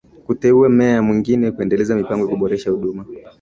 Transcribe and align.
kuteua 0.25 0.69
meya 0.69 1.01
mwengine 1.01 1.51
kuendeleza 1.51 1.95
mipango 1.95 2.23
ya 2.25 2.29
kuboresha 2.31 2.71
huduma 2.71 3.05